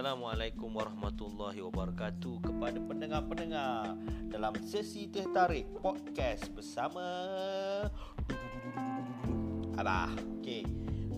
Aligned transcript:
Assalamualaikum 0.00 0.80
warahmatullahi 0.80 1.60
wabarakatuh 1.60 2.40
kepada 2.40 2.80
pendengar-pendengar 2.88 4.00
dalam 4.32 4.56
sesi 4.64 5.12
teh 5.12 5.28
tarik 5.28 5.68
podcast 5.76 6.48
bersama 6.56 7.04
Abah. 9.76 10.08
Okey. 10.40 10.64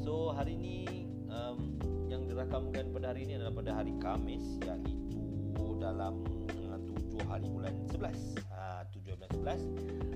So 0.03 0.35
hari 0.35 0.59
ini 0.59 1.07
um, 1.31 1.79
yang 2.11 2.27
dirakamkan 2.27 2.91
pada 2.91 3.15
hari 3.15 3.23
ini 3.31 3.39
adalah 3.39 3.55
pada 3.55 3.71
hari 3.79 3.95
Kamis 4.03 4.59
iaitu 4.67 5.79
dalam 5.79 6.19
uh, 6.67 6.79
7 6.83 7.23
hari 7.31 7.47
bulan 7.55 7.79
11. 7.87 8.03
Ha 8.51 8.83
7 8.91 9.15
bulan 9.15 9.63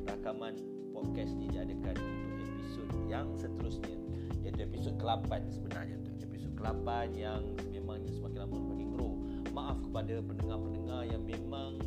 11 0.02 0.10
rakaman 0.10 0.58
podcast 0.90 1.30
ini 1.38 1.54
diadakan 1.54 2.02
untuk 2.02 2.50
episod 2.50 2.90
yang 3.06 3.30
seterusnya 3.38 3.94
iaitu 4.42 4.66
episod 4.66 4.98
ke-8 4.98 5.54
sebenarnya 5.54 6.02
tu 6.02 6.10
episod 6.22 6.50
ke-8 6.58 6.88
yang 7.14 7.42
memangnya 7.70 8.10
semakin 8.14 8.38
lama 8.46 8.58
maaf 9.56 9.80
kepada 9.80 10.20
pendengar-pendengar 10.20 11.00
yang 11.08 11.22
memang 11.24 11.80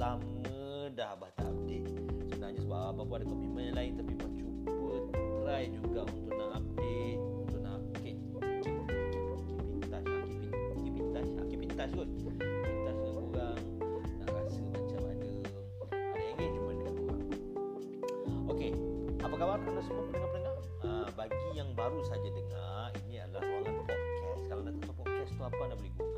lama 0.00 0.88
dah 0.96 1.12
abah 1.12 1.28
tak 1.36 1.52
update 1.52 1.92
sebenarnya 2.32 2.60
sebab 2.64 2.80
abah 2.96 3.04
pun 3.04 3.14
ada 3.20 3.26
komitmen 3.28 3.62
yang 3.68 3.76
lain 3.76 3.92
tapi 4.00 4.10
abah 4.16 4.32
cuba 4.32 4.96
try 5.44 5.64
juga 5.68 6.00
untuk 6.08 6.32
nak 6.40 6.50
update 6.56 7.20
untuk 7.20 7.60
nak 7.60 7.80
keep 8.00 8.16
keep 8.64 8.76
keep 9.44 9.64
in 9.76 9.84
touch 9.92 10.08
ah, 10.08 10.24
keep 10.32 10.52
keep 10.80 10.96
in 10.96 11.68
touch 11.76 11.92
ah, 12.00 12.10
apa 19.20 19.36
khabar 19.36 19.62
anda 19.62 19.82
semua 19.86 20.02
pendengar-pendengar? 20.10 20.56
Uh, 20.82 21.06
bagi 21.14 21.48
yang 21.54 21.70
baru 21.78 22.02
saja 22.02 22.28
dengar, 22.34 22.90
ini 23.06 23.22
adalah 23.22 23.46
ruangan 23.46 23.74
podcast. 23.84 24.42
Kalau 24.48 24.62
nak 24.66 24.74
tahu 24.82 24.94
podcast 25.06 25.30
tu 25.36 25.42
apa, 25.44 25.60
anda 25.60 25.76
boleh 25.78 25.92
Google. 25.94 26.09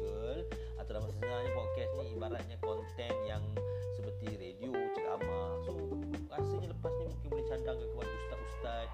Atau 0.93 1.09
dalam 1.09 1.17
sebenarnya 1.17 1.51
podcast 1.57 1.93
ni 1.97 2.05
ibaratnya 2.12 2.57
konten 2.61 3.15
yang 3.25 3.41
seperti 3.97 4.29
radio, 4.37 4.77
ceramah. 4.93 5.57
So, 5.65 5.73
rasanya 6.29 6.69
lepas 6.69 6.93
ni 7.01 7.05
mungkin 7.09 7.29
boleh 7.33 7.47
cadang 7.48 7.77
ke 7.81 7.87
kepada 7.89 8.12
ustaz-ustaz 8.12 8.89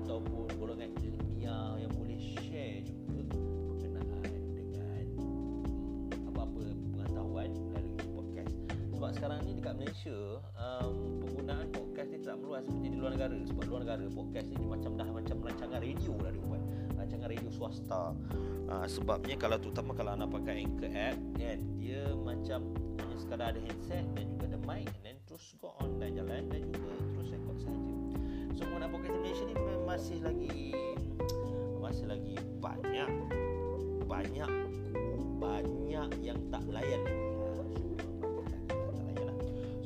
ataupun 0.00 0.48
golongan 0.56 0.96
ilmiah 1.04 1.76
yang 1.76 1.92
boleh 1.92 2.16
share 2.16 2.80
juga 2.88 3.36
berkenaan 3.68 4.32
dengan 4.56 5.04
hmm, 5.20 6.32
apa-apa 6.32 6.64
pengetahuan 6.96 7.52
melalui 7.52 8.00
podcast. 8.00 8.54
Sebab 8.96 9.10
sekarang 9.12 9.38
ni 9.44 9.52
dekat 9.52 9.74
Malaysia, 9.76 10.18
um, 10.56 11.20
penggunaan 11.20 11.68
podcast 11.68 12.08
ni 12.16 12.18
tak 12.24 12.40
meluas 12.40 12.64
seperti 12.64 12.88
di 12.88 12.96
luar 12.96 13.12
negara. 13.12 13.36
Sebab 13.44 13.64
luar 13.68 13.80
negara 13.84 14.04
podcast 14.08 14.48
ni 14.48 14.56
macam 14.56 14.96
dah 14.96 15.08
macam 15.12 15.36
rancangan 15.44 15.84
radio 15.84 16.16
lah 16.16 16.32
dia 16.32 16.44
buat. 16.48 16.61
Rancangan 17.22 17.38
radio 17.38 17.50
swasta. 17.54 18.02
Uh, 18.66 18.86
sebabnya 18.90 19.38
kalau 19.38 19.54
terutama 19.62 19.94
kalau 19.94 20.10
anda 20.18 20.26
pakai 20.26 20.66
Anchor 20.66 20.90
app 20.90 21.14
kan, 21.38 21.58
dia 21.78 22.02
macam 22.18 22.74
hanya 22.98 23.14
sekadar 23.14 23.46
ada 23.54 23.60
headset 23.62 24.02
dan 24.18 24.26
juga 24.26 24.44
ada 24.50 24.58
mic 24.66 24.90
then 25.06 25.16
terus 25.30 25.54
go 25.62 25.70
on 25.78 26.02
dan 26.02 26.18
jalan 26.18 26.50
dan 26.50 26.66
juga 26.66 26.90
terus 27.14 27.28
record 27.30 27.58
saja. 27.62 27.94
So 28.58 28.66
penggunaan 28.66 28.90
podcast 28.90 29.18
Malaysia 29.22 29.44
ni 29.46 29.54
masih 29.86 30.18
lagi 30.18 30.74
masih 31.78 32.06
lagi 32.10 32.34
banyak 32.58 33.10
banyak 34.10 34.50
banyak 35.38 36.10
yang 36.26 36.38
tak 36.50 36.66
layan. 36.66 37.02
Ah, 38.98 39.22
lah. 39.30 39.36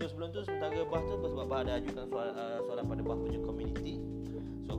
Sebelum 0.01 0.29
tu 0.33 0.41
sementara 0.41 0.81
Bah 0.89 1.05
tu 1.05 1.21
sebab 1.21 1.45
Bah 1.45 1.61
ada 1.61 1.77
ajukan 1.85 2.05
soalan, 2.09 2.33
uh, 2.33 2.59
soalan 2.65 2.85
pada 2.89 3.03
Bah 3.05 3.17
punya 3.21 3.41
community. 3.45 4.16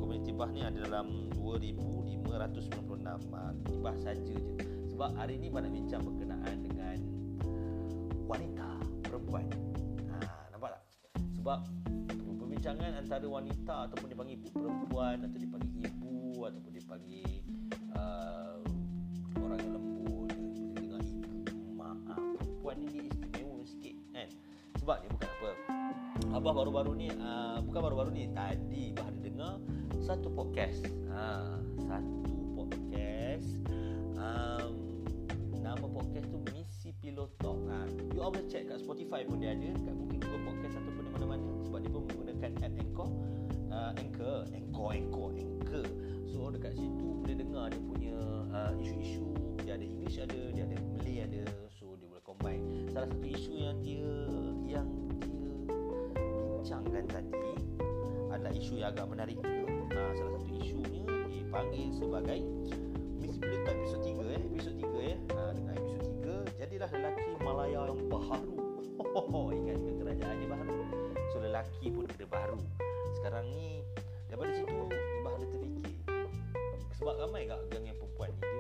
So 0.08 0.16
community 0.16 0.32
Bah 0.32 0.48
ni 0.56 0.64
ada 0.64 0.80
dalam 0.88 1.28
2596. 1.36 3.28
Uh, 3.28 3.52
Bah 3.84 3.92
saja 4.00 4.24
je. 4.24 4.56
Sebab 4.96 5.20
hari 5.20 5.36
ni 5.36 5.52
Bah 5.52 5.60
nak 5.60 5.76
bincang 5.76 6.00
berkenaan 6.00 6.64
dengan 6.64 6.96
wanita, 8.24 8.88
perempuan. 9.04 9.52
Ha, 10.08 10.16
nampak 10.56 10.80
tak? 10.80 10.84
Sebab 11.36 11.60
perbincangan 12.40 13.04
antara 13.04 13.28
wanita 13.28 13.92
ataupun 13.92 14.08
dipanggil 14.08 14.40
perempuan 14.48 15.28
atau 15.28 15.36
dipanggil 15.44 15.76
ibu 15.76 16.40
ataupun 16.40 16.72
dipanggil 16.72 17.44
uh, 17.92 18.64
orang 19.44 19.60
yang 19.60 19.76
lembut 19.76 20.32
dia 20.32 20.88
dengar 20.88 21.04
ibu, 21.04 21.36
mak, 21.76 22.00
ah, 22.16 22.20
perempuan 22.40 22.76
ni 22.80 22.88
dia 22.96 23.04
istimewa 23.12 23.60
sikit 23.68 23.96
kan. 24.16 24.32
Sebab 24.80 25.04
dia 25.04 25.10
bukan 25.12 25.28
apa. 25.36 25.52
Abah 26.32 26.54
baru-baru 26.64 26.92
ni 26.96 27.12
uh, 27.12 27.60
bukan 27.60 27.82
baru-baru 27.92 28.10
ni 28.16 28.32
tadi 28.32 28.96
Abah 28.96 29.04
ada 29.12 29.20
dengar 29.20 29.56
satu 30.02 30.30
podcast. 30.32 30.86
Ha, 31.10 31.58
satu 31.82 32.34
podcast. 32.54 33.50
Um, 34.18 35.02
nama 35.58 35.86
podcast 35.86 36.28
tu 36.30 36.40
Misi 36.54 36.94
Pillow 37.02 37.30
Talk. 37.42 37.58
Ha, 37.70 37.90
you 38.14 38.22
all 38.22 38.30
boleh 38.30 38.46
check 38.50 38.70
kat 38.70 38.82
Spotify 38.82 39.26
pun 39.26 39.42
dia 39.42 39.58
ada, 39.58 39.70
kat 39.74 39.94
mungkin 39.94 40.22
Google 40.22 40.44
Podcast 40.54 40.80
ataupun 40.82 41.04
di 41.06 41.12
mana-mana 41.14 41.50
sebab 41.66 41.80
dia 41.82 41.92
pun 41.92 42.02
menggunakan 42.10 42.52
app 42.62 42.74
Anchor. 42.78 43.10
Uh, 43.68 43.92
Anchor, 44.00 44.38
Anchor, 44.54 44.90
Anchor, 44.96 45.30
Anchor. 45.38 45.86
So 46.30 46.38
dekat 46.54 46.74
situ 46.78 47.08
boleh 47.22 47.36
dengar 47.36 47.66
dia 47.74 47.82
punya 47.82 48.18
uh, 48.54 48.74
isu-isu. 48.80 49.28
Dia 49.66 49.76
ada 49.76 49.86
English 49.86 50.18
ada, 50.22 50.42
dia 50.54 50.64
ada 50.64 50.78
Malay 50.96 51.26
ada. 51.26 51.44
So 51.76 51.94
dia 52.00 52.08
boleh 52.08 52.24
combine. 52.24 52.64
Salah 52.94 53.10
satu 53.12 53.26
isu 53.28 53.52
yang 53.54 53.78
dia 53.84 54.10
yang 54.66 54.88
dia 55.20 55.52
bincangkan 56.58 57.06
tadi 57.12 57.54
adalah 58.32 58.54
isu 58.56 58.74
yang 58.80 58.90
agak 58.96 59.08
menarik. 59.10 59.38
Ha, 59.94 60.02
salah 60.18 60.32
satu 60.36 60.48
isunya 60.58 61.04
dipanggil 61.32 61.94
sebagai 61.96 62.40
Pilot 63.22 63.62
Talk 63.64 63.76
episod 63.78 64.02
3 64.04 64.36
eh, 64.36 64.42
episod 64.52 64.74
3 64.76 65.12
eh. 65.12 65.18
Ha, 65.32 65.42
dengan 65.56 65.74
episod 65.78 66.02
3 66.24 66.60
jadilah 66.60 66.90
lelaki 66.92 67.30
Malaya 67.44 67.82
yang 67.88 68.02
baharu. 68.12 68.56
Oh, 69.18 69.50
ingat 69.54 69.78
ke 69.82 69.92
kerajaannya 69.98 70.48
baharu. 70.50 70.84
So 71.34 71.42
lelaki 71.42 71.90
pun 71.90 72.06
kena 72.10 72.28
baharu. 72.28 72.60
Sekarang 73.18 73.50
ni 73.54 73.82
daripada 74.28 74.52
situ 74.54 74.68
Ibah 74.70 75.32
ada 75.40 75.46
terfikir 75.48 75.96
sebab 76.98 77.14
ramai 77.22 77.46
gak 77.46 77.62
gang 77.70 77.86
yang 77.86 77.98
perempuan 78.02 78.34
ni 78.34 78.57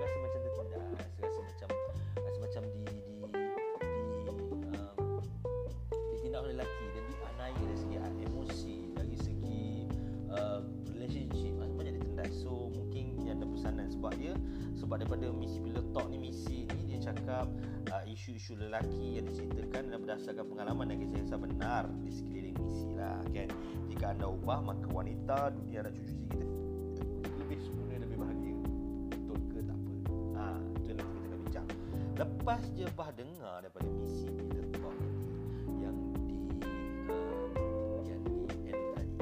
cakap 17.37 17.53
uh, 17.93 18.03
isu-isu 18.09 18.57
lelaki 18.57 19.21
yang 19.21 19.25
diceritakan 19.29 19.93
dan 19.93 19.97
berdasarkan 20.01 20.45
pengalaman 20.49 20.89
dan 20.89 20.97
kisah-kisah 21.05 21.37
benar 21.37 21.83
di 22.01 22.09
sekeliling 22.09 22.57
misi 22.57 22.89
lah 22.97 23.21
kan. 23.29 23.49
Jika 23.93 24.05
anda 24.17 24.25
ubah 24.25 24.59
maka 24.65 24.89
wanita 24.89 25.53
dunia 25.53 25.85
dan 25.85 25.93
cucu 25.93 26.17
kita 26.33 26.45
lebih 27.45 27.59
sempurna 27.61 28.01
lebih 28.01 28.17
bahagia. 28.17 28.57
Betul 29.13 29.37
ke 29.53 29.59
tak 29.61 29.77
apa? 29.77 29.93
Ha, 30.33 30.43
itu 30.81 30.87
yang 30.89 30.97
kita 30.97 31.25
akan 31.29 31.39
bincang. 31.45 31.67
Lepas 32.17 32.61
je 32.73 32.85
bah 32.97 33.09
dengar 33.13 33.55
daripada 33.61 33.85
misi 33.93 34.25
ni 34.33 34.45
yang 35.77 35.93
di 36.17 36.33
uh, 37.05 38.01
yang 38.01 38.21
di 38.25 38.73
end 38.73 38.81
tadi. 38.97 39.17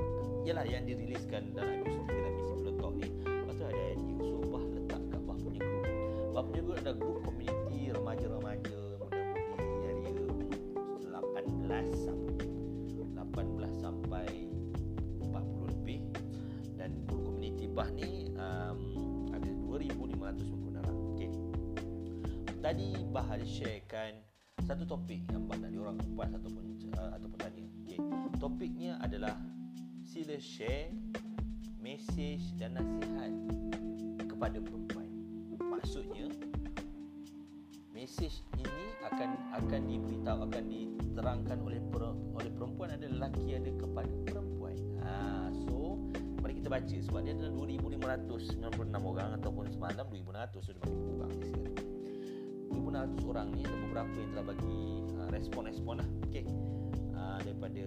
Yalah 0.47 0.63
yang 0.63 0.87
diriliskan 0.87 1.51
dalam 1.51 1.83
episod 1.83 2.03
3 2.07 2.15
dalam 2.15 2.33
misi 2.39 2.55
talk 2.79 2.93
ni. 2.95 3.09
Tu 3.27 3.51
ada 3.59 3.67
idea. 3.75 4.23
So 4.23 4.39
bah 4.47 4.63
letak 4.63 5.01
kat 5.11 5.21
bah 5.27 5.35
punya 5.35 5.59
group. 5.59 5.85
Bah 6.31 6.43
punya 6.47 6.61
group 6.63 6.77
ada 6.79 6.93
group 6.95 7.19
community 7.27 7.54
community 17.75 17.83
bah 17.83 17.91
ni 17.91 18.31
um, 18.39 18.79
ada 19.35 19.49
2550 19.67 20.71
orang. 20.71 20.97
Okey. 21.11 21.29
Tadi 22.63 22.89
bah 23.11 23.27
ada 23.27 23.43
sharekan 23.43 24.15
satu 24.63 24.87
topik 24.87 25.27
yang 25.29 25.43
bah 25.45 25.59
nak 25.59 25.75
diorang 25.75 25.99
kupas 25.99 26.31
ataupun 26.31 26.63
uh, 26.95 27.11
ataupun 27.19 27.37
tanya. 27.37 27.67
Okey. 27.83 27.99
Topiknya 28.39 28.95
adalah 29.03 29.35
sila 30.07 30.39
share 30.39 30.95
mesej 31.83 32.55
dan 32.55 32.79
nasihat 32.79 33.33
kepada 34.23 34.57
perempuan. 34.63 35.11
Maksudnya 35.59 36.31
mesej 37.91 38.39
ini 38.55 38.83
akan 39.03 39.29
akan 39.59 39.81
diberitahu 39.83 40.39
akan 40.47 40.63
diterangkan 40.71 41.57
oleh 41.59 41.79
per, 41.91 42.01
oleh 42.11 42.51
perempuan 42.55 42.95
ada 42.95 43.03
lelaki 43.03 43.59
ada 43.59 43.71
kepada 43.75 44.11
perempuan. 44.23 44.75
Ha 45.03 45.51
so 45.67 45.99
kita 46.65 46.81
baca 46.81 46.97
sebab 46.97 47.21
dia 47.21 47.37
ada 47.37 47.47
2596 47.53 48.89
orang 48.97 49.29
ataupun 49.37 49.69
semalam 49.69 50.01
2600 50.09 50.65
sudah 50.65 50.81
makin 50.81 50.97
kurang 51.13 51.31
di 51.37 51.45
sini. 51.45 51.69
2600 52.73 53.29
orang 53.29 53.47
ni 53.53 53.61
ada 53.61 53.77
beberapa 53.85 54.15
yang 54.17 54.29
telah 54.33 54.45
bagi 54.49 54.81
uh, 55.13 55.29
respon-respon 55.29 55.95
lah. 56.01 56.09
Okey. 56.25 56.49
Uh, 57.13 57.37
daripada 57.45 57.85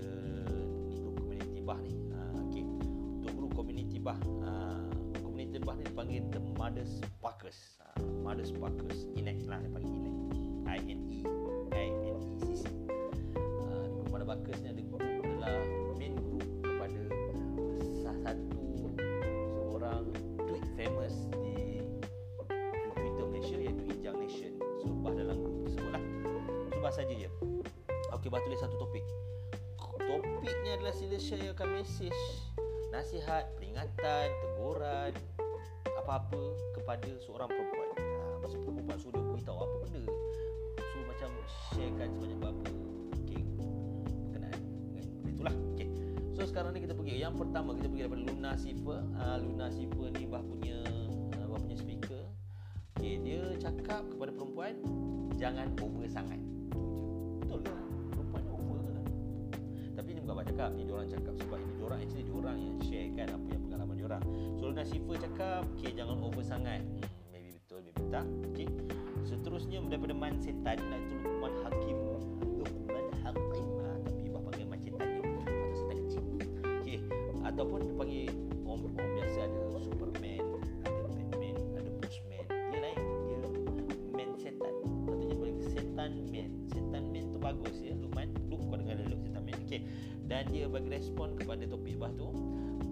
ni 0.87 0.95
grup 1.03 1.19
community 1.19 1.59
bah 1.59 1.79
ni. 1.83 1.91
Uh, 2.15 2.39
okey. 2.47 2.65
Untuk 3.19 3.33
grup 3.35 3.53
community 3.59 3.99
bah 3.99 4.15
uh, 4.47 4.87
community 5.27 5.59
lebah 5.59 5.75
ni 5.75 5.83
dipanggil 5.83 6.23
the 6.31 6.43
mother 6.55 6.87
sparkers 6.87 7.83
ha, 7.83 7.99
mother 8.23 8.47
sparkers 8.47 9.11
inek 9.19 9.43
lah 9.51 9.59
dia 9.59 9.75
panggil 9.75 9.91
inek 9.91 10.15
I 10.71 10.79
N 10.87 11.01
E 11.11 11.19
I 11.75 11.91
N 11.91 12.19
E 12.31 12.39
C 12.47 12.63
C 12.63 12.65
ha, 13.35 13.75
mother 14.07 14.23
sparkers 14.23 14.63
ni 14.63 14.71
ada 14.71 14.83
saja 26.99 27.15
je. 27.15 27.31
Okey, 28.11 28.27
bah 28.27 28.43
tulis 28.43 28.59
satu 28.59 28.75
topik. 28.75 29.07
Topiknya 29.99 30.81
adalah 30.81 30.95
sila 30.97 31.21
sharekan 31.21 31.69
mesej 31.79 32.17
Nasihat, 32.91 33.45
peringatan, 33.61 34.27
teguran 34.41 35.13
Apa-apa 36.01 36.43
kepada 36.75 37.07
seorang 37.23 37.47
perempuan. 37.47 37.89
Ha, 37.99 38.41
Masa 38.43 38.57
perempuan 38.59 38.97
so 38.99 39.13
dia 39.13 39.23
beritahu 39.23 39.59
apa 39.63 39.77
benda 39.85 40.03
So 40.81 40.99
macam 41.07 41.31
sharekan 41.71 42.09
sebanyak 42.17 42.39
apa 42.41 42.65
Okey, 43.23 43.41
berkenaan 44.27 44.61
dengan 44.91 45.07
itulah. 45.29 45.55
Okey, 45.77 45.87
so 46.35 46.43
sekarang 46.49 46.75
ni 46.75 46.83
kita 46.83 46.97
pergi. 46.97 47.21
Yang 47.21 47.35
pertama 47.47 47.77
kita 47.79 47.87
pergi 47.93 48.03
daripada 48.09 48.23
Luna 48.27 48.53
Sifa 48.59 48.97
uh, 49.05 49.37
Luna 49.39 49.67
Sifa 49.71 50.05
ni 50.19 50.25
bah 50.27 50.43
punya 50.43 50.79
uh, 51.37 51.47
Bah 51.47 51.59
punya 51.63 51.77
speaker. 51.77 52.25
Okey, 52.97 53.23
dia 53.23 53.43
cakap 53.61 54.03
kepada 54.09 54.35
perempuan 54.35 54.75
Jangan 55.39 55.71
over 55.79 56.09
sangat 56.11 56.48
Betul 57.49 57.65
ke? 57.65 57.89
bukan 60.29 60.45
abang 60.45 60.45
cakap 60.45 60.71
ni 60.77 60.83
diorang 60.85 61.09
cakap 61.09 61.35
sebab 61.41 61.57
ini 61.57 61.73
diorang 61.81 61.99
actually 62.05 62.27
diorang 62.29 62.57
yang 62.61 62.77
share 62.85 63.09
kan 63.17 63.29
apa 63.33 63.47
yang 63.49 63.63
pengalaman 63.65 63.97
diorang. 63.97 64.23
So 64.61 64.63
Luna 64.69 64.85
Sifa 64.85 65.13
cakap 65.17 65.63
okay 65.73 65.91
jangan 65.97 66.21
over 66.21 66.45
sangat. 66.45 66.85
Hmm, 66.85 67.09
maybe 67.33 67.57
betul 67.57 67.81
maybe 67.81 68.05
tak. 68.13 68.27
Okay. 68.53 68.69
Seterusnya 69.25 69.81
daripada 69.89 70.13
Man 70.13 70.37
Setan 70.37 70.77
iaitu 70.77 71.15
Lukman 71.25 71.53
Hakim. 71.65 71.97
Lukman 72.61 73.07
Hakim 73.25 73.69
ha, 73.81 73.89
tapi 74.05 74.21
abang 74.29 74.43
panggil 74.53 74.67
Man 74.69 74.81
Setan 74.85 75.09
ni 75.09 75.19
atau 75.25 75.73
setan 75.73 75.97
kecil. 76.05 76.25
Okay. 76.85 76.99
Ataupun 77.49 77.79
dia 77.89 77.95
panggil 77.97 78.29
orang-orang 78.69 79.09
biasa 79.17 79.39
ada 79.49 79.61
Superman 79.81 80.38
dan 90.29 90.45
dia 90.53 90.69
bagi 90.69 90.93
respon 90.93 91.35
kepada 91.41 91.65
topik 91.65 91.97
bah 91.97 92.13
tu 92.13 92.29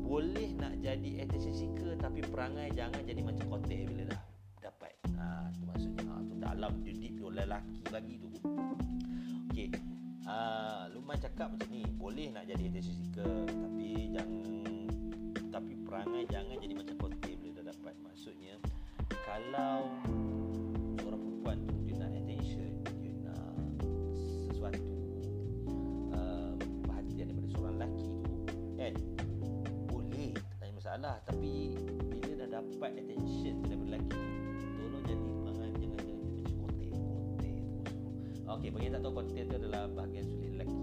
boleh 0.07 0.57
nak 0.57 0.81
jadi 0.81 1.21
attention 1.21 1.53
seeker 1.53 1.93
tapi 2.01 2.25
perangai 2.25 2.73
jangan 2.73 3.05
jadi 3.05 3.21
macam 3.21 3.45
kotel 3.53 3.85
bila 3.91 4.03
dah 4.09 4.23
dapat. 4.65 4.95
Ha 5.19 5.51
tu 5.53 5.63
maksudnya. 5.67 6.03
Ha 6.07 6.23
tu 6.25 6.35
dalam 6.39 6.73
dia 6.87 6.95
deep 6.95 7.19
tu 7.19 7.27
lelaki 7.29 7.83
lagi 7.91 8.15
tu. 8.23 8.29
Okey. 9.51 9.69
Ha 10.25 10.37
lumayan 10.95 11.27
cakap 11.27 11.55
macam 11.55 11.69
ni 11.75 11.83
boleh 11.99 12.31
nak 12.31 12.47
jadi 12.47 12.71
attention 12.71 12.97
seeker 12.99 13.46
Okey, 38.57 38.73
bagi 38.73 38.89
yang 38.89 38.97
tak 38.97 39.03
tahu 39.05 39.13
quantity 39.21 39.41
itu 39.45 39.55
adalah 39.61 39.85
bahagian 39.93 40.25
sulit 40.25 40.51
lelaki. 40.57 40.81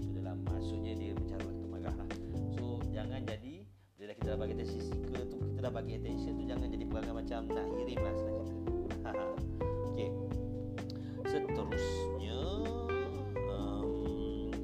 Itu 0.00 0.06
adalah 0.16 0.34
maksudnya 0.48 0.92
dia 0.96 1.12
mencari 1.12 1.44
waktu 1.44 1.66
marah 1.68 1.92
lah. 1.92 2.08
So, 2.56 2.80
jangan 2.88 3.20
jadi 3.28 3.68
bila 4.00 4.12
kita 4.16 4.32
dah 4.32 4.38
bagi 4.40 4.52
attention 4.56 4.80
seeker 4.80 5.22
tu, 5.28 5.36
kita 5.44 5.60
dah 5.68 5.72
bagi 5.76 5.92
attention 6.00 6.32
tu 6.40 6.44
jangan 6.48 6.66
jadi 6.72 6.84
perangai 6.88 7.14
macam 7.20 7.40
nak 7.52 7.66
hirim 7.76 8.00
lah 8.00 8.14
sebenarnya. 8.16 8.56
Okey. 9.92 10.08
Seterusnya 11.28 12.40
um, 13.52 13.84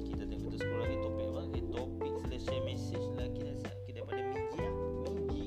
kita 0.09 0.23
tengok 0.25 0.49
tu 0.49 0.57
sekolah 0.57 0.85
lagi 0.89 0.97
topik 1.05 1.25
apa? 1.29 1.41
Eh, 1.53 1.63
topik 1.69 2.13
selesai 2.25 2.57
message 2.65 3.07
lagi 3.13 3.39
lah 3.45 3.53
kita 3.53 3.69
sebab 3.77 3.93
daripada 3.93 4.21
Miji 4.33 4.57
lah. 4.57 4.73
Miji. 5.21 5.45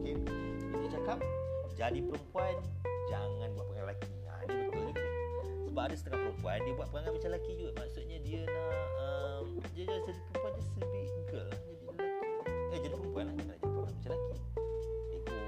Okey. 0.00 0.14
Ini 0.80 0.88
cakap 0.88 1.20
jadi 1.76 2.00
perempuan 2.00 2.56
perempuan 6.52 6.68
dia 6.68 6.76
buat 6.76 6.88
perangai 6.92 7.12
macam 7.16 7.30
lelaki 7.32 7.52
juga. 7.56 7.72
Maksudnya 7.80 8.18
dia 8.20 8.40
nak 8.44 8.88
um, 9.00 9.44
dia 9.72 9.84
jadi 9.88 10.20
perempuan 10.28 10.52
dia 10.52 10.64
lebih 10.84 11.04
girl 11.32 11.46
lah 11.48 11.58
jadi 11.64 11.80
lelaki. 11.80 12.04
Eh 12.72 12.78
jadi 12.82 12.94
perempuan 13.00 13.24
lah 13.24 13.34
jadi 13.40 13.48
perangai 13.48 13.68
macam 13.72 14.10
lelaki. 14.12 14.36
Ego. 15.16 15.38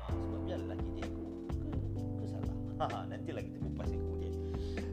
Ha, 0.00 0.04
sebab 0.16 0.38
biar 0.48 0.58
lelaki 0.64 0.88
dia 0.96 1.04
ego. 1.04 1.24
Ke, 1.52 1.68
ke 1.92 2.24
salah. 2.24 2.56
Ha, 2.80 3.04
nanti 3.04 3.30
lagi 3.36 3.48
kita 3.52 3.60
kupas 3.60 3.88
yang 3.92 4.02
kemudian. 4.08 4.32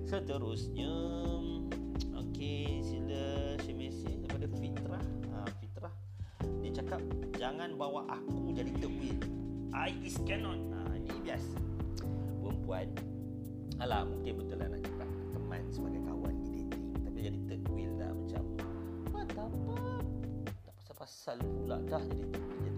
Seterusnya 0.03 0.93
Okey, 2.27 2.83
sila 2.83 3.55
share 3.63 3.77
message 3.79 4.19
daripada 4.19 4.47
Fitrah. 4.51 5.05
Ha, 5.31 5.37
Fitrah. 5.63 5.93
Dia 6.59 6.71
cakap 6.75 6.99
jangan 7.39 7.71
bawa 7.79 8.03
aku 8.11 8.51
jadi 8.51 8.71
wheel. 8.83 9.19
I 9.71 9.95
is 10.03 10.17
cannot 10.25 10.57
ha, 10.73 10.95
Ini 10.95 11.11
biasa 11.21 11.59
Perempuan 12.39 12.87
Alah 13.77 14.07
mungkin 14.07 14.41
betul 14.41 14.57
lah 14.57 14.73
nak 14.73 14.79
cakap 14.79 15.16
sebagai 15.71 16.01
kawan 16.05 16.35
di 16.43 16.47
dating 16.63 16.85
Tapi 17.03 17.17
jadi 17.21 17.37
third 17.49 17.63
wheel 17.73 17.93
dah 17.99 18.11
macam 18.13 18.43
Apa 19.07 19.19
tak 19.31 19.47
apa 19.47 19.77
Tak 20.63 20.73
pasal-pasal 20.81 21.37
pula 21.43 21.77
dah 21.87 22.03
jadi 22.07 22.25
third 22.31 22.49
wheel 22.61 22.76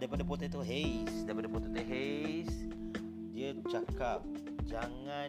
daripada 0.00 0.24
potato 0.24 0.64
haze. 0.64 1.28
Daripada 1.28 1.48
potato 1.52 1.76
haze. 1.76 2.56
Dia 3.36 3.52
cakap 3.68 4.24
jangan 4.64 5.28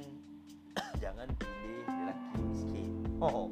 jangan 1.04 1.28
pilih 1.36 1.84
lelaki 1.86 2.40
miskin. 2.48 2.92
Oh 3.20 3.52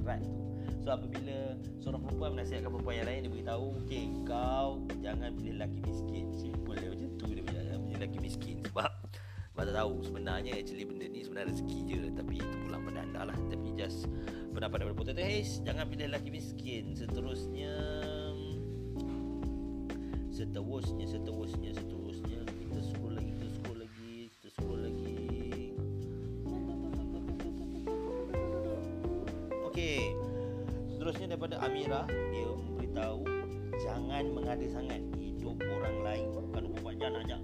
berat 0.00 0.22
tu 0.24 0.40
So 0.80 0.96
apabila 0.96 1.60
seorang 1.84 2.00
perempuan 2.08 2.30
menasihatkan 2.40 2.72
perempuan 2.72 2.96
yang 3.04 3.08
lain 3.12 3.20
Dia 3.20 3.32
beritahu 3.36 3.66
Okay 3.84 4.04
kau 4.24 4.68
jangan 5.04 5.30
pilih 5.36 5.52
lelaki 5.60 5.80
miskin. 5.84 6.24
Simple 6.32 6.74
dia 6.80 6.88
macam 6.88 7.08
tu 7.20 7.26
dia 7.28 7.42
punya 7.44 7.60
Pilih 7.76 7.98
lelaki 8.00 8.18
miskin 8.22 8.56
Sebab 8.64 8.90
Sebab 9.52 9.62
tak 9.68 9.76
tahu. 9.76 9.92
Sebenarnya 10.00 10.52
actually 10.56 10.84
benda 10.88 11.04
ni 11.04 11.20
sebenarnya 11.20 11.52
rezeki 11.52 11.78
je 11.84 12.00
Tapi 12.16 12.34
itu 12.40 12.56
pada 12.70 12.98
anda 13.04 13.20
lah. 13.28 13.36
Tapi 13.52 13.68
just 13.76 14.08
pendapat 14.56 14.76
daripada 14.80 14.96
Potato 14.96 15.20
Haze 15.20 15.60
Jangan 15.68 15.84
pilih 15.92 16.06
lelaki 16.08 16.30
miskin. 16.32 16.96
Seterusnya 16.96 17.74
Seterusnya 20.40 21.04
Seterusnya 21.04 21.70
Seterusnya. 21.76 22.40
Kita 22.48 22.80
scroll 22.80 23.12
lagi 23.12 23.28
Kita 23.36 23.48
scroll 23.60 23.78
lagi 23.84 24.12
Kita 24.32 24.48
scroll 24.56 24.80
lagi. 24.88 25.16
Okay 29.68 30.16
Seterusnya 30.88 31.36
daripada 31.36 31.60
Amira 31.60 32.08
Dia 32.32 32.48
memberitahu 32.56 33.20
Jangan 33.84 34.24
mengada 34.32 34.64
sangat. 34.72 35.04
Hidup 35.20 35.60
orang 35.60 35.96
lain 36.08 36.26
Bukan 36.32 36.72
24 36.72 36.96
jam 36.96 37.10
nak 37.12 37.22
ajak 37.28 37.40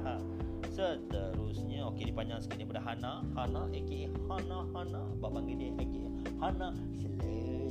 Seterusnya. 0.76 1.88
Okey 1.92 2.12
dipanjang 2.12 2.40
sikit 2.42 2.60
daripada 2.60 2.82
Hana. 2.84 3.12
Hana 3.32 3.62
aka 3.70 4.00
Hana 4.28 4.58
Hana. 4.74 5.02
Abang 5.18 5.32
panggil 5.40 5.56
dia 5.56 5.70
aka 5.76 6.04
Hana. 6.42 6.68
Slow 7.00 7.16
Slow 7.22 7.70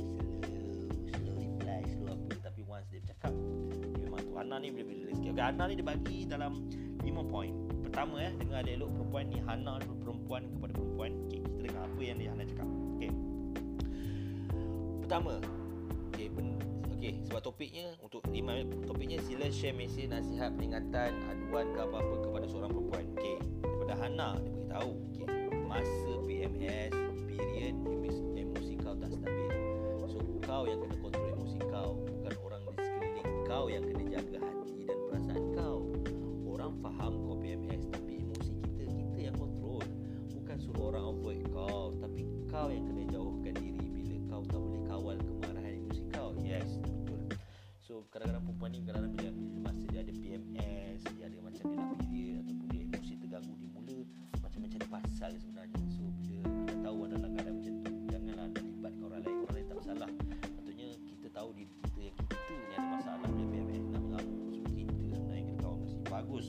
Slow 1.14 1.34
reply 1.38 1.80
Slow 1.86 2.06
apa. 2.10 2.34
Tapi 2.42 2.60
once 2.66 2.86
dia 2.90 3.00
bercakap 3.02 3.32
Dia 3.94 3.98
memang 4.10 4.20
tu. 4.26 4.32
Hana 4.34 4.54
ni 4.58 4.68
bila-bila 4.74 5.10
sikit 5.14 5.30
Okay 5.34 5.44
Hana 5.44 5.62
ni 5.70 5.74
dia 5.78 5.86
bagi 5.86 6.18
dalam 6.26 6.52
5 7.02 7.32
point. 7.32 7.54
Pertama 7.86 8.14
eh 8.22 8.32
Dengar 8.34 8.60
dialog 8.66 8.90
perempuan 8.94 9.24
ni. 9.30 9.38
Hana 9.44 9.72
perempuan 9.82 10.42
kepada 10.50 10.72
perempuan. 10.74 11.10
Okay 11.28 11.38
kita 11.46 11.60
dengar 11.62 11.82
apa 11.86 12.00
yang 12.02 12.16
dia 12.18 12.28
Hana 12.34 12.42
cakap. 12.42 12.68
Okay 12.96 13.10
Pertama 15.06 15.34
ben, 16.34 16.58
okay 16.90 17.14
sebab 17.28 17.40
topiknya 17.44 17.94
untuk 18.02 18.24
lima 18.32 18.64
topiknya 18.88 19.22
sila 19.22 19.46
share 19.52 19.76
mesej 19.76 20.10
nasihat 20.10 20.50
peringatan 20.56 21.12
aduan 21.46 21.70
ke 21.70 21.78
apa-apa 21.78 22.14
kepada 22.26 22.46
seorang 22.50 22.70
perempuan. 22.74 23.04
Okey, 23.14 23.38
daripada 23.62 23.94
Hana 24.02 24.30
dia 24.42 24.50
beritahu 24.50 24.90
okey 25.14 25.26
masa 25.70 26.12
PMS 26.26 26.90
period 27.30 27.74
emosi 28.34 28.74
kau 28.82 28.98
tak 28.98 29.14
stabil. 29.14 29.54
So 30.10 30.18
kau 30.42 30.66
yang 30.66 30.82
kena 30.82 30.98
kontrol 30.98 31.30
emosi 31.38 31.58
kau 31.70 32.02
bukan 32.02 32.34
orang 32.42 32.60
di 32.66 32.82
sekeliling 32.82 33.30
kau 33.46 33.64
yang 33.70 33.86
kena 33.86 34.04
jaga 34.10 34.45
tahu 61.46 61.54
diri 61.62 61.70
kita 61.78 62.00
yang 62.10 62.16
kita 62.26 62.54
ni 62.58 62.74
ada 62.74 62.86
masalah 62.90 63.28
Dia 63.30 63.46
PMS 63.46 63.84
nak 63.94 64.02
mengamuk 64.02 64.38
So 64.50 64.58
kita 64.66 65.14
sebenarnya 65.14 65.42
kena 65.46 65.60
kawal 65.62 65.76
mesti 65.78 65.96
Bagus. 66.10 66.46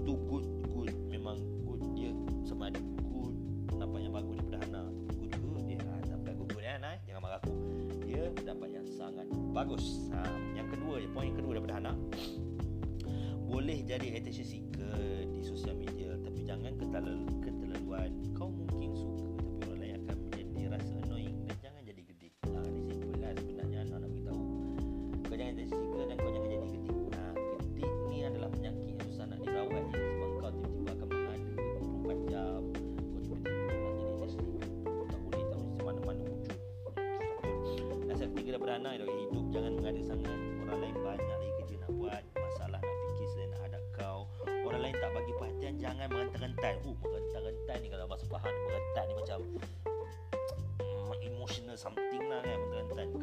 Tu 0.00 0.12
good, 0.32 0.46
good. 0.72 0.90
Memang 1.12 1.36
good 1.68 1.82
dia. 1.92 2.12
Sama 2.48 2.72
ada 2.72 2.80
good. 2.80 3.36
Nampak 3.76 4.00
yang 4.00 4.16
bagus 4.16 4.40
daripada 4.40 4.58
Hana. 4.64 4.82
Good, 5.12 5.32
good. 5.44 5.64
Dia 5.68 5.76
ha, 5.84 5.92
Sampai 6.08 6.32
good, 6.40 6.48
good. 6.56 6.64
Ya 6.64 6.80
Hana 6.80 6.88
eh? 6.96 6.98
Jangan 7.04 7.20
marah 7.20 7.38
aku. 7.44 7.52
Dia 8.08 8.22
pendapat 8.32 8.68
yang 8.72 8.86
sangat 8.88 9.28
bagus. 9.52 10.08
Ha, 10.16 10.24
yang 10.56 10.72
kedua, 10.72 11.04
poin 11.12 11.28
yang 11.28 11.36
kedua 11.36 11.52
daripada 11.60 11.76
Hana. 11.76 11.92
Boleh 13.44 13.84
jadi 13.84 14.08
attention 14.16 14.59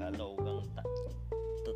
Kalau 0.07 0.39
orang 0.39 0.63
tak 0.71 0.87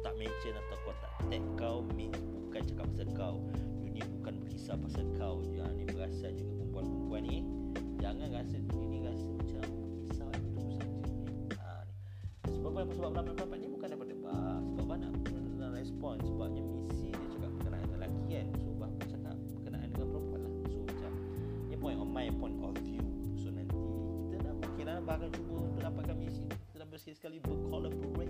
tak 0.07 0.15
mention 0.15 0.55
atau 0.55 0.77
kau 0.88 0.95
tak 1.03 1.11
tag 1.27 1.43
kau 1.59 1.83
means 2.00 2.15
bukan 2.15 2.63
cakap 2.63 2.88
pasal 2.95 3.07
kau. 3.11 3.35
Dunia 3.83 4.07
bukan 4.07 4.33
berkisah 4.39 4.79
pasal 4.79 5.03
kau. 5.19 5.43
Jangan 5.51 5.75
ni 5.75 5.83
perasan 5.83 6.39
juga 6.39 6.63
perempuan-perempuan 6.63 7.21
ni. 7.27 7.43
Jangan 8.00 8.31
rasa 8.31 8.55
dunia 8.71 8.88
ni 8.88 9.00
rasa 9.03 9.27
macam 9.35 9.61
kisah 10.07 10.31
itu 10.31 10.59
saja 10.63 10.88
ha, 11.59 11.83
ni. 11.83 12.55
Sebab 12.55 12.71
apa? 12.71 12.91
Sebab 12.95 13.09
ramai-ramai 13.19 13.57
ni 13.59 13.67
bukan 13.67 13.88
daripada 13.91 14.13
bah 14.23 14.63
sebab 14.63 14.85
bah 14.88 14.95
nak, 14.95 15.13
respon. 15.75 16.15
Sebabnya 16.23 16.63
misi 16.88 17.11
dia 17.11 17.27
cakap 17.35 17.51
berkenaan 17.51 17.83
dengan 17.83 18.00
lelaki 18.00 18.23
kan. 18.31 18.47
So 18.63 18.69
bah 18.79 18.89
pun 18.95 19.05
cakap 19.11 19.35
berkenaan 19.59 19.88
dengan 19.91 20.07
perempuan 20.07 20.39
lah. 20.39 20.53
So 20.71 20.77
macam 20.88 21.11
ni 21.67 21.75
point 21.75 22.00
on 22.00 22.07
my 22.15 22.31
point 22.39 22.55
of 22.63 22.79
view. 22.79 23.03
So 23.35 23.51
nanti 23.51 23.75
kita 24.31 24.39
dah 24.39 24.53
mungkin 24.55 24.83
lah 24.88 25.03
bah 25.03 25.19
akan 25.19 25.29
cuba 25.35 25.55
untuk 25.67 25.83
dapatkan 25.83 26.15
misi 26.15 26.47
kita 26.47 26.88
dah 26.88 26.88
bersekali-sekali 26.88 27.38
bercollaborate 27.43 28.20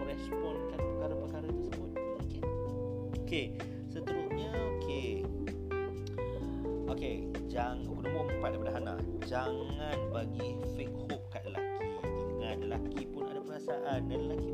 meresponkan 0.00 0.80
perkara-perkara 0.80 1.46
tersebut 1.48 1.90
okey 2.24 2.42
okey 3.24 3.44
seterusnya 3.92 4.50
okey 4.80 5.22
Okey, 6.90 7.22
jangan 7.46 7.86
nombor 7.86 8.26
empat 8.34 8.50
daripada 8.50 8.72
Hana. 8.74 8.94
Jangan 9.22 9.94
bagi 10.10 10.58
fake 10.74 10.90
hope 11.06 11.22
kat 11.30 11.46
lelaki. 11.46 11.86
Ingat 12.42 12.58
lelaki 12.66 13.02
pun 13.06 13.30
ada 13.30 13.40
perasaan 13.46 14.10
dan 14.10 14.18
lelaki 14.26 14.49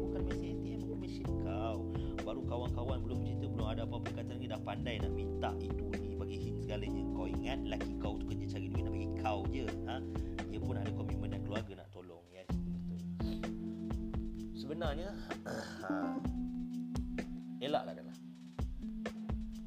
Sebenarnya 14.66 15.14
elaklah 17.70 17.94
adalah 17.94 18.16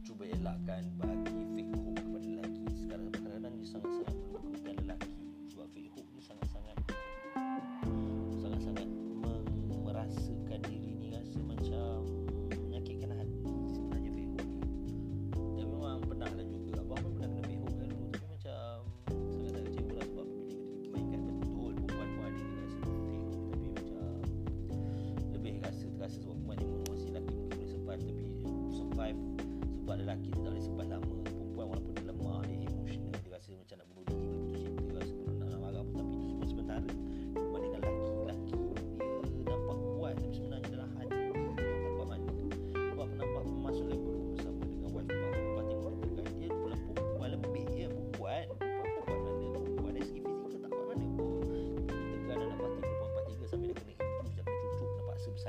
cuba 0.04 0.28
elakkan 0.28 0.84
bagi 1.00 1.59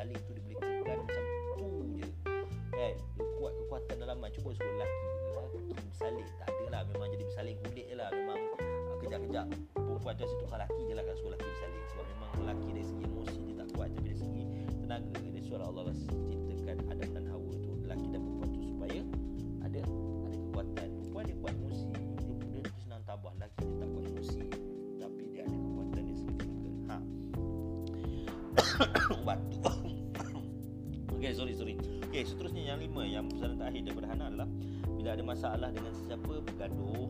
bersalin 0.00 0.16
tu 0.25 0.33
dia 0.33 0.57
boleh 0.57 0.73
tegan 0.80 0.97
macam 1.04 1.25
tu 1.61 1.69
je 1.92 2.09
kan 2.73 2.95
dia 2.97 3.25
kuat 3.37 3.52
kekuatan 3.52 3.95
dalaman 4.00 4.28
cuba 4.33 4.49
suruh 4.57 4.73
lelaki 4.73 5.07
lelaki 5.28 5.73
bersalin. 5.76 6.26
Tak 6.40 6.49
ada 6.49 6.64
lah 6.73 6.80
memang 6.88 7.09
jadi 7.12 7.25
bersalin 7.28 7.54
kulit 7.61 7.85
je 7.85 7.97
lah. 8.00 8.09
Memang 8.09 8.40
uh, 8.64 8.97
kejap-kejap 9.04 9.45
perempuan 9.76 10.12
tu 10.16 10.25
tukar 10.40 10.57
lelaki 10.57 10.80
je 10.88 10.95
lah 10.97 11.04
kan 11.04 11.14
suruh 11.21 11.30
lelaki 11.37 11.47
bersalin. 11.52 11.83
Sebab 11.92 12.04
memang 12.16 12.30
lelaki 12.40 12.69
dari 12.73 12.87
segi 12.88 13.04
emosi 13.04 13.38
dia 13.45 13.54
tak 13.61 13.69
kuat 13.76 13.88
tapi 13.92 14.00
dari 14.09 14.16
segi 14.16 14.42
tenaga 14.80 15.21
dia 15.21 15.42
suara 15.45 15.64
Allah 15.69 15.85
lah 15.92 15.97
ciptakan 16.00 16.76
Adam 16.88 17.11
dan 17.12 17.25
Hawa 17.28 17.52
tu 17.61 17.73
lelaki 17.85 18.07
dan 18.09 18.21
perempuan 18.25 18.49
tu 18.57 18.61
supaya 18.64 19.00
ada 19.69 19.80
ada 20.25 20.37
kekuatan. 20.49 20.88
Perempuan 20.97 21.25
dia 21.28 21.37
kuat 21.45 21.54
emosi 21.61 21.85
dia, 21.92 22.00
dia, 22.49 22.61
dia 22.64 22.80
senang 22.88 23.02
tabah 23.04 23.33
lelaki 23.37 23.69
dia 23.69 23.76
tak 23.85 23.88
kuat 23.92 24.04
emosi 24.09 24.40
tapi 24.97 25.23
dia 25.28 25.42
ada 25.45 25.57
kekuatan 25.61 26.00
dia 26.09 26.14
fizikal 26.16 26.49
ha. 26.88 26.97
Batuk 29.28 29.59
seterusnya 32.90 33.06
yang 33.06 33.26
lima 33.26 33.30
Yang 33.30 33.38
pesanan 33.38 33.56
terakhir 33.59 33.80
daripada 33.87 34.09
Hana 34.11 34.25
adalah 34.26 34.49
Bila 34.99 35.11
ada 35.14 35.25
masalah 35.25 35.68
dengan 35.70 35.92
sesiapa 35.94 36.35
bergaduh 36.42 37.09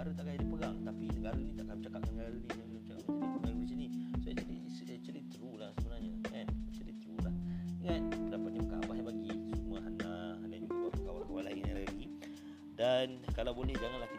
negara 0.00 0.16
tak 0.16 0.32
payah 0.32 0.48
perang 0.48 0.76
tapi 0.80 1.04
negara 1.12 1.36
ni 1.36 1.52
takkan 1.52 1.76
bercakap 1.76 2.00
dengan 2.08 2.16
negara 2.16 2.32
ni 2.32 2.40
negara 2.40 2.68
cakap 2.88 3.04
macam 3.04 3.20
ni 3.20 3.28
negara 3.36 3.52
macam 3.52 3.76
ni. 3.76 3.88
So 4.24 4.26
actually 4.32 4.56
it's 4.64 4.80
actually 4.80 5.24
true 5.28 5.54
lah 5.60 5.70
sebenarnya 5.76 6.10
kan? 6.24 6.46
Actually 6.72 6.94
true 7.04 7.20
lah. 7.20 7.34
Kan? 7.84 8.00
Ingat 8.08 8.16
pendapat 8.16 8.48
ni 8.48 8.58
bukan 8.64 8.78
Abah 8.80 8.96
yang 8.96 9.06
bagi 9.12 9.32
semua 9.60 9.78
Hana 9.84 10.16
dan 10.40 10.60
juga 10.64 10.88
kawan-kawan 11.04 11.42
lain 11.52 11.64
yang 11.68 11.78
lagi. 11.84 12.06
Dan 12.80 13.06
kalau 13.36 13.52
boleh 13.52 13.76
janganlah 13.76 14.09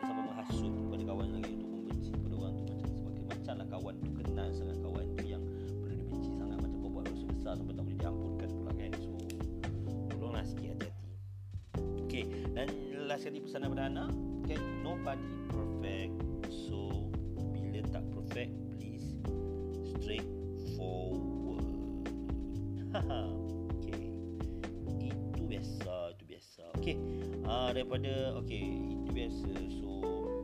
daripada 27.91 28.39
okey 28.39 28.79
itu 29.03 29.11
biasa. 29.11 29.51
So 29.83 29.91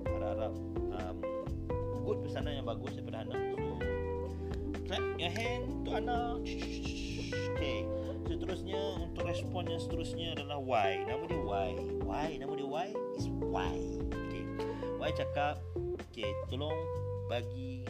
harap-harap 0.03 0.53
um, 0.99 1.17
good 2.03 2.19
pesanan 2.27 2.59
yang 2.59 2.67
bagus 2.67 2.91
daripada 2.99 3.23
Hana. 3.23 3.39
So 3.55 3.63
clap 4.83 5.03
your 5.15 5.31
hand 5.31 5.63
to 5.87 5.89
Hana. 5.95 6.43
Okay, 7.55 7.87
seterusnya 8.27 8.99
untuk 8.99 9.23
respon 9.23 9.63
yang 9.71 9.79
seterusnya 9.79 10.35
adalah 10.35 10.59
why. 10.59 11.07
Nama 11.07 11.23
dia 11.23 11.39
why. 11.39 11.71
Why? 12.03 12.35
Nama 12.35 12.51
dia 12.51 12.67
why 12.67 12.87
is 13.15 13.31
why. 13.39 13.79
Okay, 14.27 14.43
why 14.99 15.15
cakap 15.15 15.63
okey 16.11 16.27
tolong 16.51 16.75
bagi 17.31 17.87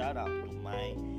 shout 0.00 0.16
out 0.16 0.28
to 0.28 0.52
my 0.64 1.09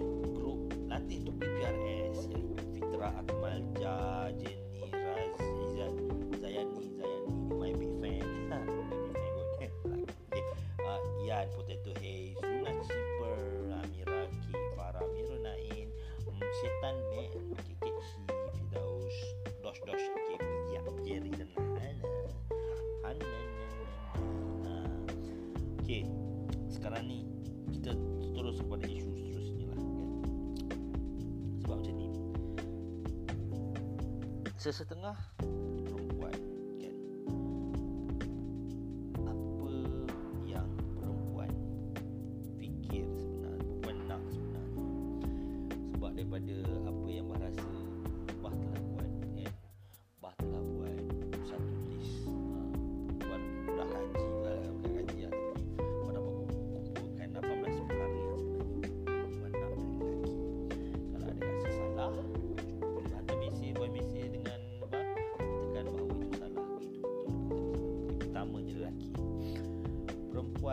sesetengah. 34.62 35.18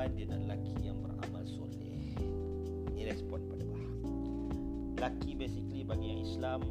Pada 0.08 0.24
dan 0.24 0.48
lelaki 0.48 0.72
yang 0.88 0.96
beramal 1.04 1.44
soleh. 1.44 1.84
Ini 2.96 3.12
respon 3.12 3.44
pada 3.44 3.60
bahagian. 3.68 4.16
Lelaki 4.96 5.36
basically 5.36 5.84
bagi 5.84 6.16
yang 6.16 6.20
Islam 6.24 6.64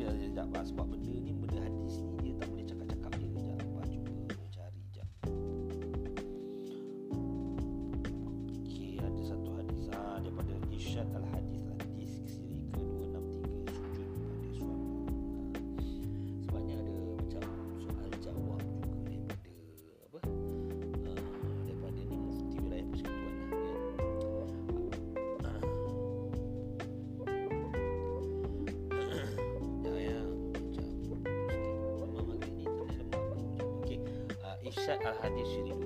Dia 0.00 0.16
sekejap 0.16 0.48
lah 0.56 0.64
sebab 0.64 0.88
shitty. 35.50 35.79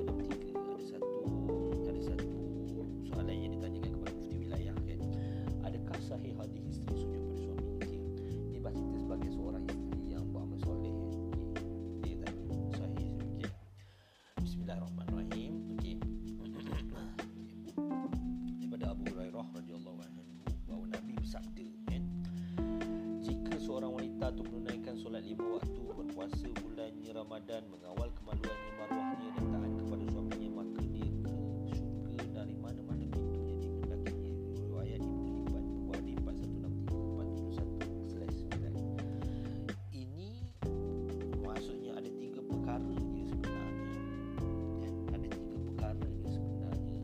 perkara 42.74 43.06
dia 43.14 43.24
sebenarnya. 43.30 44.00
Ya, 44.82 44.90
ada 45.14 45.26
tiga 45.30 45.56
perkara 45.62 46.04
dia 46.10 46.28
sebenarnya. 46.30 46.98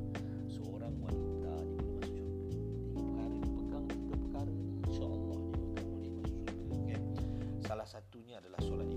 Seorang 0.51 0.95
wanita 0.99 1.53
dia 1.63 1.87
boleh 1.87 1.95
masuk 1.95 2.15
syurga. 2.19 2.59
Tiga 2.91 3.01
perkara 3.07 3.35
dia 3.39 3.51
pegang 3.55 3.87
tiga 3.87 4.15
perkara 4.19 4.51
insyaAllah 4.91 5.39
dia 5.47 5.63
akan 5.63 5.87
boleh 5.95 6.11
masuk 6.19 6.27
syurga 6.27 6.51
okay. 6.75 6.99
salah 7.63 7.87
satunya 7.87 8.35
adalah 8.43 8.61
solat 8.67 8.91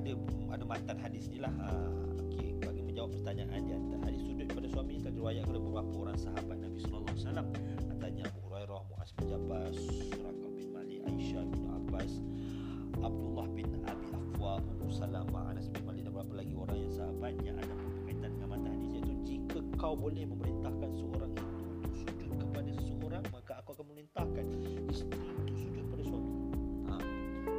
ada 0.00 0.16
ada 0.56 0.64
matan 0.64 0.96
hadis 0.96 1.28
ni 1.28 1.36
lah. 1.36 1.52
Uh, 1.60 2.24
okey 2.24 2.56
bagi 2.64 2.80
menjawab 2.80 3.12
pertanyaan 3.12 3.60
di 3.68 3.72
antara 3.76 4.00
hadis 4.08 4.24
sudut 4.24 4.48
pada 4.48 4.66
suami 4.72 4.96
telah 4.96 5.12
diriwayatkan 5.12 5.52
oleh 5.52 5.62
beberapa 5.62 5.92
orang 6.08 6.16
sahabat 6.16 6.56
Nabi 6.56 6.78
sallallahu 6.80 7.12
alaihi 7.12 7.20
wasallam. 7.20 7.46
Antaranya 7.92 8.24
Abu 8.32 8.40
Hurairah 8.48 8.82
Muaz 8.88 9.10
bin 9.12 9.24
Jabal 9.28 9.72
Surakah 9.76 10.50
bin 10.56 10.68
Mali 10.72 10.96
Aisyah 11.04 11.44
bin 11.52 11.62
Abbas 11.68 12.12
Abdullah 13.00 13.46
bin 13.52 13.68
Abi 13.84 14.08
Afwa 14.12 14.60
Ummu 14.60 14.88
Salamah 14.88 15.52
Anas 15.52 15.68
bin 15.68 15.84
Malik 15.84 16.08
dan 16.08 16.12
beberapa 16.16 16.34
lagi 16.40 16.54
orang 16.56 16.78
yang 16.80 16.92
sahabat 16.92 17.32
yang 17.44 17.56
ada 17.60 17.72
berkaitan 17.76 18.30
dengan 18.34 18.48
matan 18.56 18.70
hadis. 18.72 18.90
Iaitu 18.96 19.14
jika 19.24 19.58
kau 19.76 19.94
boleh 19.94 20.24
memerintahkan 20.24 20.90
seorang 20.96 21.30
itu 21.36 21.64
untuk 21.76 21.92
sujud 21.92 22.30
kepada 22.40 22.70
seseorang 22.72 23.24
maka 23.30 23.52
aku 23.60 23.68
akan 23.76 23.84
memerintahkan 23.92 24.44
isteri 24.88 25.28
untuk 25.36 25.56
sujud 25.60 25.84
pada 25.92 26.02
suami. 26.08 26.32
Ha. 26.90 26.94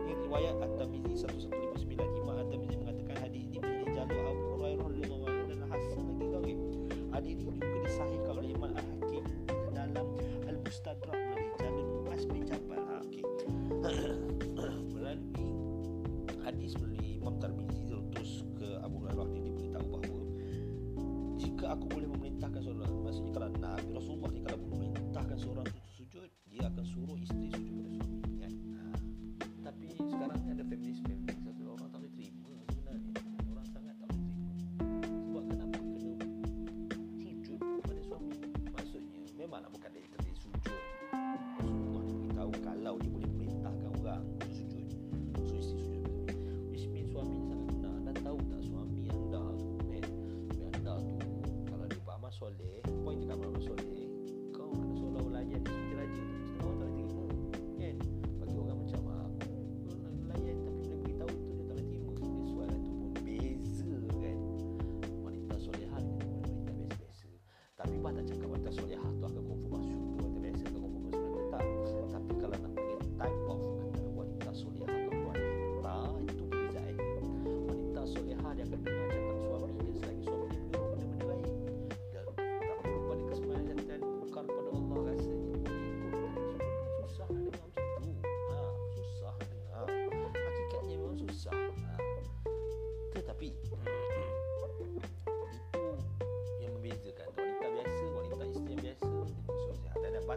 ini 0.10 0.14
riwayat 0.28 0.56
At-Tirmizi 0.60 1.14
1159 1.24 2.11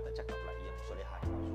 tak 0.04 0.12
cakap 0.20 0.36
pula 0.44 0.52
yang 0.60 0.78
solehah. 0.84 1.20
yang 1.24 1.53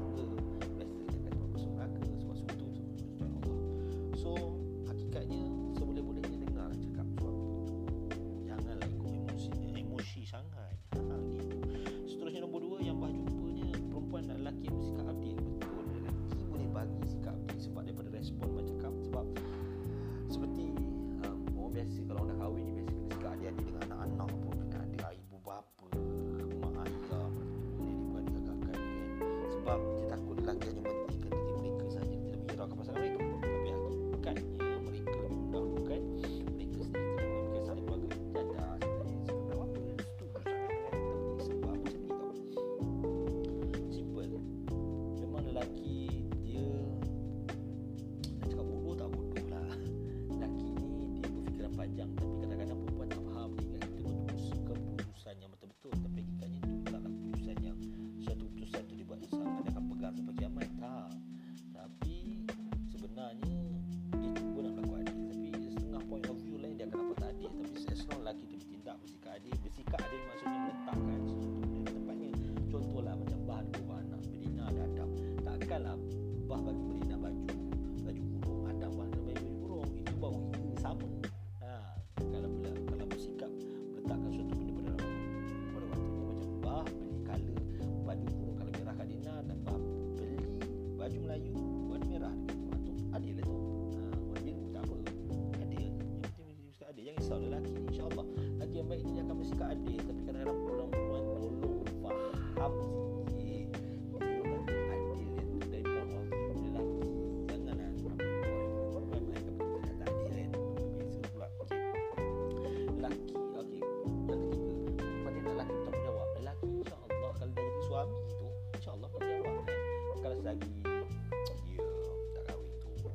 lagi. 120.49 120.69
Dia 120.81 121.85
tak 122.33 122.43
kahwin 122.49 122.73
tu. 122.81 123.09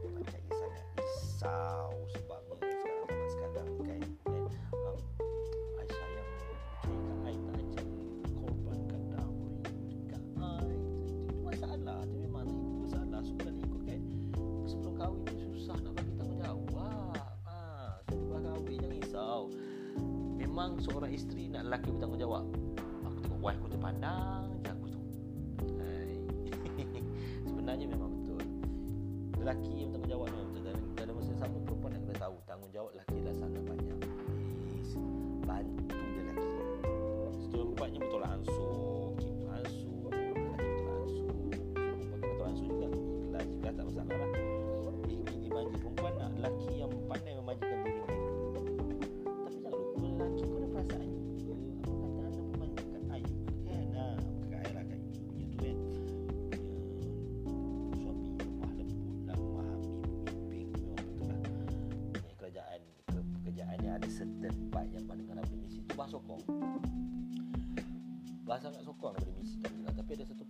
Memang 0.00 0.24
saya 0.24 0.40
sangat 0.56 0.84
risau 0.96 1.92
sebab 2.16 2.40
sekarang 2.48 3.04
zaman 3.04 3.28
sekarang 3.28 3.68
kan. 3.84 4.00
Dan 4.24 4.42
um, 4.72 4.96
I 5.76 5.84
sayang 5.84 6.30
saya 6.40 6.56
kan 6.80 7.16
I 7.28 7.34
tak 7.36 7.56
ajak 7.60 7.86
korbankan 8.32 9.02
dahulu 9.12 9.60
juga 9.92 10.16
I 10.40 10.72
itu, 10.72 10.88
itu 11.12 11.36
masalah. 11.44 12.00
Tapi 12.08 12.26
mana 12.32 12.48
itu 12.48 12.72
masalah. 12.88 13.20
Sebab 13.20 13.52
ni 13.52 13.60
ikut 13.60 13.82
kan. 13.84 14.00
Sebelum 14.64 14.94
kahwin 14.96 15.20
ni 15.28 15.44
susah 15.60 15.76
nak 15.84 15.92
bagi 15.92 16.12
tanggungjawab. 16.16 16.72
Ah, 16.80 17.20
ah 17.52 17.92
sebelum 18.08 18.24
sebab 18.32 18.40
kahwin 18.48 18.64
jangan 18.80 18.96
risau. 18.96 19.40
Memang 20.40 20.80
seorang 20.80 21.12
isteri 21.12 21.52
nak 21.52 21.68
lelaki 21.68 21.92
bertanggungjawab. 21.92 22.44
Aku 23.04 23.18
tengok 23.28 23.40
wife 23.44 23.60
aku 23.60 23.68
terpandang. 23.76 24.19
daqui, 29.50 29.89
dan 64.50 64.66
baik 64.74 64.90
yang 64.90 65.06
pandangan 65.06 65.34
daripada 65.38 65.58
misi 65.62 65.78
tu? 65.86 65.92
Bahasa 65.94 66.18
sokong. 66.18 66.42
Bahasa 68.42 68.66
nak 68.74 68.82
sokong 68.82 69.12
daripada 69.14 69.32
misi 69.38 69.56
lah. 69.62 69.94
tapi 69.94 70.10
ada 70.18 70.24
satu 70.26 70.44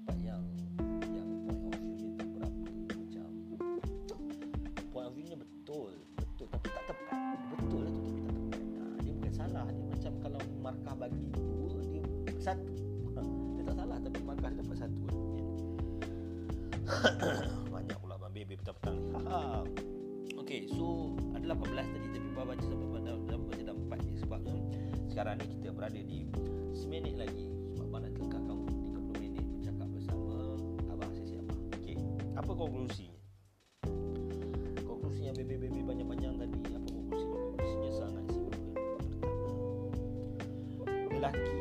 aqui. 41.30 41.59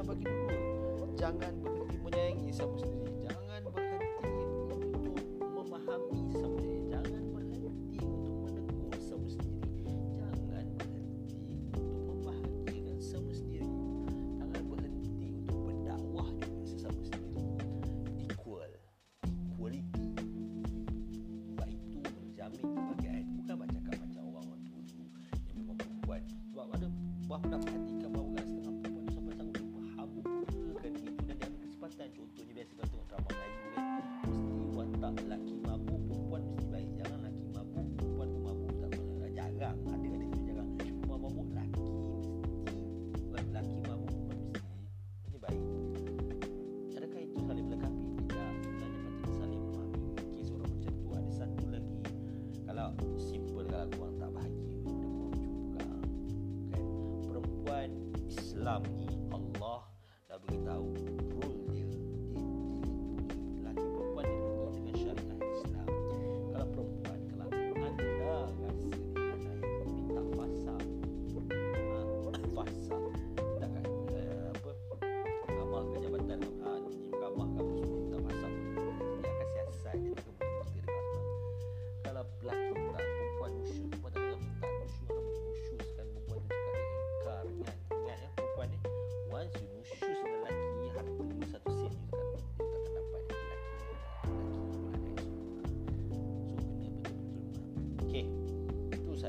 kena 0.00 0.16
bagi 0.16 0.24
dulu 0.24 1.12
jangan 1.20 1.52
berhenti 1.60 1.96
menyayangi 2.00 2.48
siapa 2.56 2.72
sendiri 2.80 2.99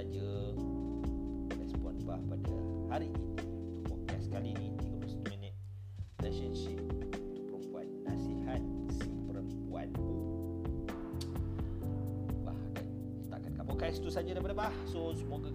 saja. 0.02 0.26
Respon 1.62 1.94
bah 2.10 2.18
pada 2.26 2.50
hari 2.90 3.14
ini. 3.14 3.22
Untuk 3.86 3.86
podcast 3.86 4.26
kali 4.34 4.58
ini 4.58 4.74
31 4.98 5.30
minit 5.30 5.54
relationship 6.18 6.82
untuk 6.90 7.22
perempuan. 7.46 7.86
Nasihat 8.10 8.62
si 8.98 9.10
perempuan. 9.30 9.94
Bah 12.42 12.58
akan 13.30 13.46
letakkan 13.46 13.66
podcast 13.70 14.02
itu 14.02 14.10
saja 14.10 14.34
daripada 14.34 14.58
bah. 14.58 14.74
So 14.90 15.14
semoga 15.14 15.54